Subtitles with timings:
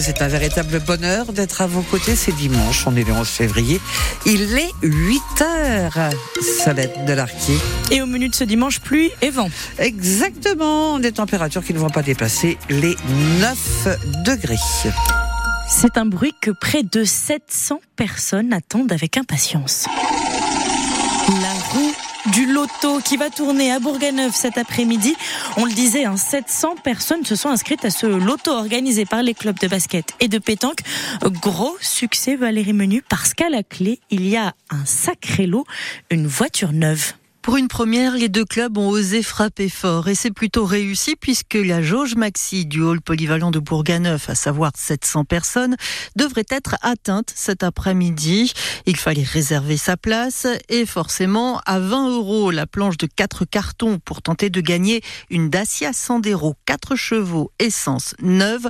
[0.00, 2.16] C'est un véritable bonheur d'être à vos côtés.
[2.16, 3.80] C'est dimanche, on est le 11 février.
[4.24, 6.10] Il est 8 heures.
[6.64, 7.58] Solette de l'Arquier.
[7.90, 9.50] Et au menu de ce dimanche, pluie et vent.
[9.78, 12.96] Exactement, des températures qui ne vont pas dépasser les
[13.40, 14.56] 9 degrés.
[15.68, 19.86] C'est un bruit que près de 700 personnes attendent avec impatience.
[22.36, 25.16] Du loto qui va tourner à Bourganeuf cet après-midi.
[25.56, 29.32] On le disait, 700 hein, personnes se sont inscrites à ce loto organisé par les
[29.32, 30.80] clubs de basket et de pétanque.
[31.24, 35.64] Gros succès Valérie Menu parce qu'à la clé, il y a un sacré lot,
[36.10, 37.14] une voiture neuve.
[37.46, 41.54] Pour une première, les deux clubs ont osé frapper fort et c'est plutôt réussi puisque
[41.54, 45.76] la jauge maxi du hall polyvalent de Bourganeuf, à savoir 700 personnes,
[46.16, 48.52] devrait être atteinte cet après-midi.
[48.86, 54.00] Il fallait réserver sa place et forcément à 20 euros la planche de 4 cartons
[54.04, 55.00] pour tenter de gagner
[55.30, 58.66] une Dacia Sandero 4 chevaux essence neuve.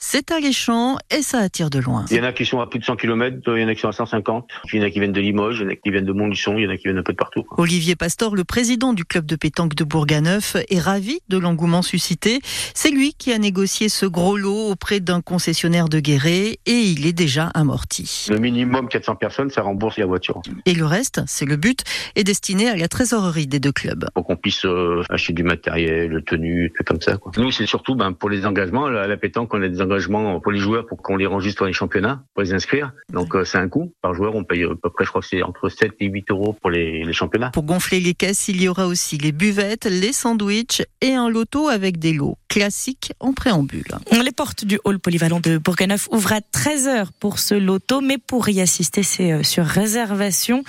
[0.00, 2.04] C'est alléchant et ça attire de loin.
[2.10, 3.74] Il y en a qui sont à plus de 100 km, il y en a
[3.76, 5.70] qui sont à 150, il y en a qui viennent de Limoges, il y en
[5.70, 7.44] a qui viennent de Montluçon, il y en a qui viennent un peu de partout.
[7.56, 7.94] Olivier
[8.24, 12.40] le président du club de pétanque de Bourganeuf, est ravi de l'engouement suscité.
[12.74, 17.06] C'est lui qui a négocié ce gros lot auprès d'un concessionnaire de Guéret et il
[17.06, 18.26] est déjà amorti.
[18.30, 20.40] Le minimum 400 personnes, ça rembourse la voiture.
[20.64, 24.08] Et le reste, c'est le but, est destiné à la trésorerie des deux clubs.
[24.14, 27.18] Pour qu'on puisse euh, acheter du matériel, tenue, tout comme ça.
[27.18, 27.32] Quoi.
[27.36, 28.86] Nous, c'est surtout ben, pour les engagements.
[28.86, 31.66] À la pétanque, on a des engagements pour les joueurs pour qu'on les enregistre dans
[31.66, 32.92] les championnats, pour les inscrire.
[33.12, 33.92] Donc euh, c'est un coût.
[34.00, 36.30] Par joueur, on paye à peu près, je crois que c'est entre 7 et 8
[36.30, 37.50] euros pour les, les championnats.
[37.50, 41.66] Pour gonfler les caisses, il y aura aussi les buvettes, les sandwichs et un loto
[41.66, 43.88] avec des lots classiques en préambule.
[44.12, 48.48] Les portes du hall polyvalent de Bourganeuf ouvrent à 13h pour ce loto, mais pour
[48.48, 50.62] y assister, c'est euh, sur réservation.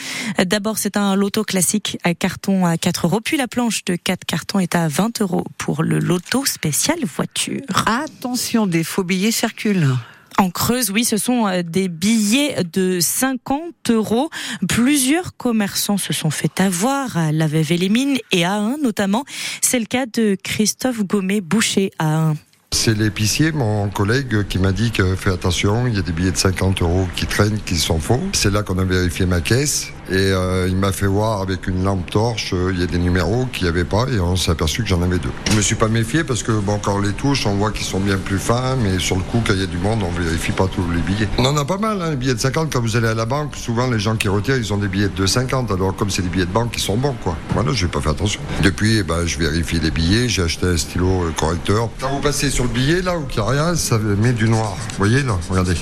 [0.44, 4.26] D'abord, c'est un loto classique à carton à 4 euros, puis la planche de 4
[4.26, 7.62] cartons est à 20 euros pour le loto spécial voiture.
[7.86, 9.96] Attention, des faux billets circulent.
[10.38, 14.30] En Creuse, oui, ce sont euh, des billets de 50 euros.
[14.70, 19.24] Plusieurs commerçants se sont fait avoir à la les Mines et à un notamment.
[19.62, 22.36] C'est le cas de Christophe Gommet-Boucher à un.
[22.72, 26.32] C'est l'épicier, mon collègue, qui m'a dit que fais attention, il y a des billets
[26.32, 28.22] de 50 euros qui traînent, qui sont faux.
[28.34, 29.92] C'est là qu'on a vérifié ma caisse.
[30.10, 32.98] Et euh, il m'a fait voir avec une lampe torche, euh, il y a des
[32.98, 35.32] numéros qu'il n'y avait pas et on s'est aperçu que j'en avais deux.
[35.52, 37.86] Je me suis pas méfié parce que bon, quand on les touche, on voit qu'ils
[37.86, 40.22] sont bien plus fins, mais sur le coup, quand il y a du monde, on
[40.22, 41.28] vérifie pas tous les billets.
[41.38, 42.72] On en a pas mal, hein, les billets de 50.
[42.72, 45.10] Quand vous allez à la banque, souvent les gens qui retirent, ils ont des billets
[45.10, 45.72] de 50.
[45.72, 47.36] Alors comme c'est des billets de banque, ils sont bons, quoi.
[47.54, 48.40] Voilà, je vais pas fait attention.
[48.64, 51.90] Depuis, eh ben, je vérifie les billets, j'ai acheté un stylo euh, correcteur.
[52.00, 54.48] Quand vous passez sur le billet, là, où il n'y a rien, ça met du
[54.48, 54.78] noir.
[54.92, 55.76] Vous voyez, là, regardez.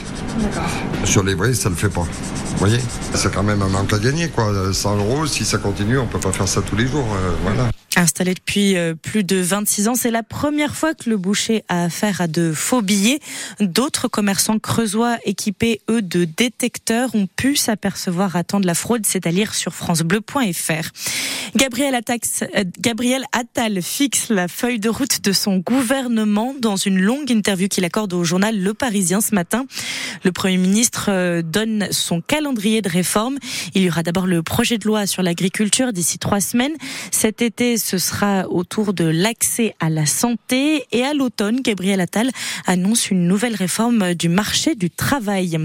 [1.04, 2.02] Sur les vrais, ça le fait pas.
[2.56, 2.80] Vous voyez?
[3.14, 4.74] C'est quand même un manque à gagner, quoi.
[4.74, 7.08] 100 euros, si ça continue, on peut pas faire ça tous les jours.
[7.14, 7.70] Euh, voilà.
[7.98, 11.86] Installé depuis euh, plus de 26 ans, c'est la première fois que le boucher a
[11.86, 13.20] affaire à de faux billets.
[13.62, 19.06] D'autres commerçants creusois équipés, eux, de détecteurs ont pu s'apercevoir à temps de la fraude,
[19.06, 20.90] c'est à dire sur francebleu.fr.
[21.56, 27.32] Gabriel, euh, Gabriel Attal fixe la feuille de route de son gouvernement dans une longue
[27.32, 29.66] interview qu'il accorde au journal Le Parisien ce matin.
[30.24, 33.38] Le Premier ministre euh, donne son calendrier de réforme.
[33.74, 36.74] Il y aura d'abord le projet de loi sur l'agriculture d'ici trois semaines.
[37.12, 40.86] Cet été, ce sera autour de l'accès à la santé.
[40.92, 42.32] Et à l'automne, Gabriel Attal
[42.66, 45.60] annonce une nouvelle réforme du marché du travail.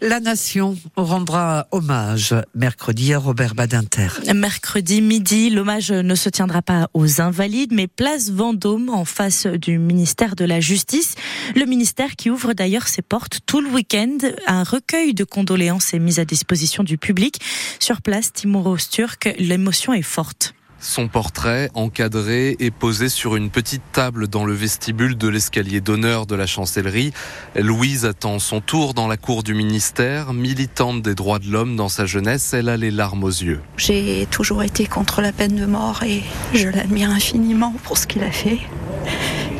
[0.00, 4.08] La nation rendra hommage mercredi à Robert Badinter.
[4.34, 9.78] Mercredi midi, l'hommage ne se tiendra pas aux invalides, mais place Vendôme en face du
[9.78, 11.16] ministère de la Justice.
[11.54, 14.16] Le ministère qui ouvre d'ailleurs ses portes tout le week-end.
[14.46, 17.40] Un recueil de condoléances est mis à disposition du public.
[17.78, 20.54] Sur place, Timur Turc, l'émotion est forte.
[20.80, 26.24] Son portrait, encadré, est posé sur une petite table dans le vestibule de l'escalier d'honneur
[26.24, 27.12] de la chancellerie.
[27.56, 30.32] Louise attend son tour dans la cour du ministère.
[30.32, 33.60] Militante des droits de l'homme dans sa jeunesse, elle a les larmes aux yeux.
[33.76, 36.22] J'ai toujours été contre la peine de mort et
[36.54, 38.58] je l'admire infiniment pour ce qu'il a fait,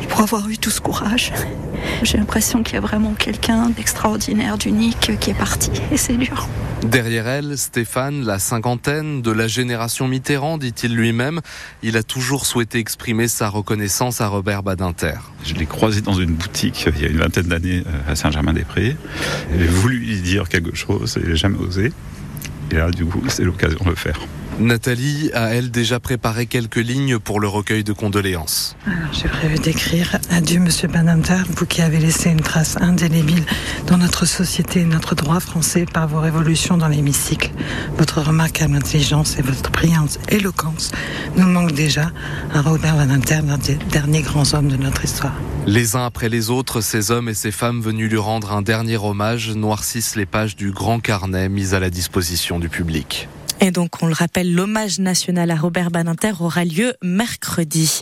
[0.07, 1.33] pour avoir eu tout ce courage.
[2.03, 6.47] J'ai l'impression qu'il y a vraiment quelqu'un d'extraordinaire, d'unique qui est parti et c'est dur.
[6.83, 11.41] Derrière elle, Stéphane, la cinquantaine, de la génération Mitterrand, dit-il lui-même,
[11.83, 15.15] il a toujours souhaité exprimer sa reconnaissance à Robert Badinter.
[15.43, 18.95] Je l'ai croisé dans une boutique il y a une vingtaine d'années euh, à Saint-Germain-des-Prés.
[19.57, 21.91] J'ai voulu lui dire quelque chose et j'ai jamais osé.
[22.71, 24.19] Et là, du coup, c'est l'occasion de le faire.
[24.59, 28.75] Nathalie a, elle, déjà préparé quelques lignes pour le recueil de condoléances?
[28.85, 33.45] Alors, j'ai prévu d'écrire Adieu, monsieur Bananter, vous qui avez laissé une trace indélébile
[33.87, 37.51] dans notre société et notre droit français par vos révolutions dans l'hémicycle.
[37.97, 40.91] Votre remarquable intelligence et votre brillante éloquence
[41.37, 42.11] nous manquent déjà
[42.53, 45.35] à Robert Bananter, l'un des derniers grands hommes de notre histoire.
[45.67, 48.97] Les uns après les autres, ces hommes et ces femmes venus lui rendre un dernier
[48.97, 53.29] hommage noircissent les pages du grand carnet mis à la disposition du public.
[53.61, 58.01] Et donc, on le rappelle, l'hommage national à Robert Badinter aura lieu mercredi.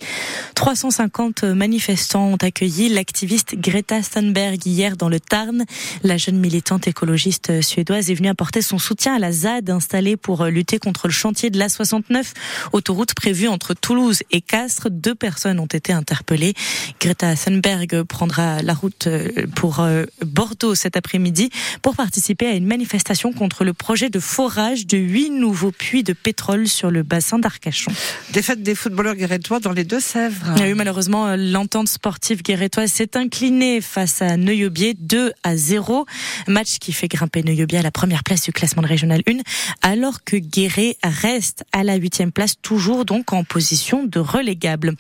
[0.57, 5.65] 350 manifestants ont accueilli l'activiste Greta Thunberg hier dans le Tarn.
[6.01, 10.45] La jeune militante écologiste suédoise est venue apporter son soutien à la ZAD installée pour
[10.45, 12.33] lutter contre le chantier de l'A69,
[12.74, 14.89] autoroute prévue entre Toulouse et Castres.
[14.89, 16.56] Deux personnes ont été interpellées.
[17.00, 19.07] Greta Thunberg prendra la route
[19.56, 19.86] pour
[20.25, 21.51] Bordeaux cet après-midi
[21.83, 26.13] pour participer à une manifestation contre le projet de forage de huit nouveau puits de
[26.13, 27.92] pétrole sur le bassin d'Arcachon.
[28.33, 30.47] Défaite des footballeurs guérétois dans les Deux-Sèvres.
[30.56, 35.58] Il y a eu malheureusement l'entente sportive guérétoise s'est inclinée face à Neuillobier 2 à
[35.58, 36.06] 0.
[36.48, 39.40] Match qui fait grimper Neuillobier à la première place du classement de Régional 1,
[39.82, 44.94] alors que Guéret reste à la huitième place, toujours donc en position de relégable.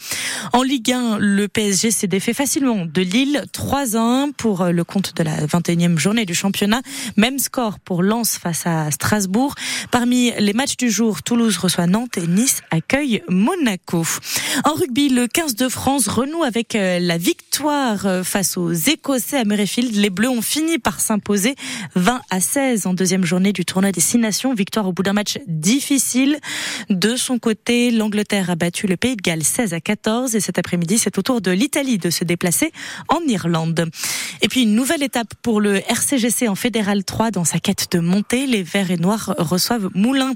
[0.53, 4.83] En Ligue 1, le PSG s'est défait facilement de Lille 3 à 1 pour le
[4.83, 6.81] compte de la 21e journée du championnat.
[7.15, 9.55] Même score pour Lens face à Strasbourg.
[9.91, 14.03] Parmi les matchs du jour, Toulouse reçoit Nantes et Nice accueille Monaco.
[14.65, 19.95] En rugby, le 15 de France renoue avec la victoire face aux Écossais à Murrayfield.
[19.95, 21.53] Les Bleus ont fini par s'imposer
[21.93, 24.55] 20 à 16 en deuxième journée du tournoi des Six Nations.
[24.55, 26.39] Victoire au bout d'un match difficile.
[26.89, 30.57] De son côté, l'Angleterre a battu le Pays de Galles 16 à 14 et cet
[30.57, 32.71] après-midi, c'est au tour de l'Italie de se déplacer
[33.07, 33.91] en Irlande.
[34.41, 37.99] Et puis une nouvelle étape pour le RCGC en Fédéral 3 dans sa quête de
[37.99, 38.47] montée.
[38.47, 40.33] Les Verts et Noirs reçoivent Moulins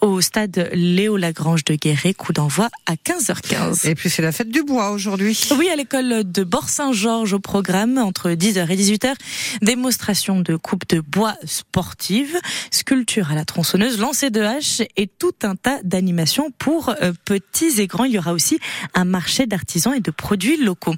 [0.00, 2.14] au stade Léo Lagrange de Guéret.
[2.14, 3.88] Coup d'envoi à 15h15.
[3.88, 5.38] Et puis c'est la fête du bois aujourd'hui.
[5.58, 9.12] Oui, à l'école de Bord-Saint-Georges au programme entre 10h et 18h.
[9.60, 12.38] Démonstration de coupe de bois sportive,
[12.70, 17.82] sculpture à la tronçonneuse, lancer de hache et tout un tas d'animations pour euh, petits
[17.82, 18.04] et grands.
[18.04, 18.58] Il y aura aussi
[18.94, 20.94] un marché d'artisans et de produits locaux.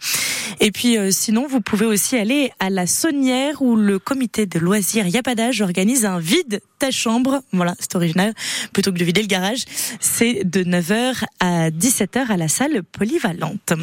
[0.61, 4.61] Et puis euh, sinon, vous pouvez aussi aller à la Saunière où le comité de
[4.61, 7.43] loisirs Yapadage organise un vide ta chambre.
[7.53, 8.35] Voilà, c'est original.
[8.73, 9.65] Plutôt que de vider le garage,
[10.01, 12.83] c'est de 9h à 17h à la salle
[13.33, 13.77] polyvalente.